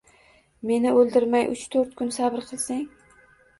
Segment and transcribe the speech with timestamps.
[0.69, 2.85] Meni óldirmay uch-tórt kun sabr qilsang